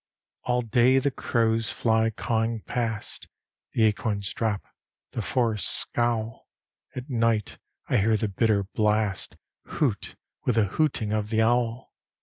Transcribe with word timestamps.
All 0.45 0.63
day 0.63 0.97
the 0.97 1.11
crows 1.11 1.69
fly 1.69 2.09
cawing 2.09 2.61
past: 2.61 3.27
The 3.73 3.83
acorns 3.83 4.33
drop: 4.33 4.63
the 5.11 5.21
forests 5.21 5.69
scowl: 5.69 6.47
At 6.95 7.07
night 7.07 7.59
I 7.87 7.97
hear 7.97 8.17
the 8.17 8.27
bitter 8.27 8.63
blast 8.63 9.37
Hoot 9.77 10.15
with 10.43 10.55
the 10.55 10.65
hooting 10.65 11.13
of 11.13 11.29
the 11.29 11.43
owl. 11.43 11.93